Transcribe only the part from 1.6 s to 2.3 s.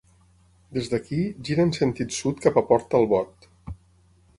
en sentit